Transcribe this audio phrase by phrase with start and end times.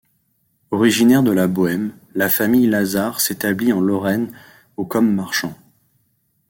[0.71, 4.35] Originaire de la Bohême, la famille Lazard s'établit en Lorraine
[4.75, 5.53] au comme marchands.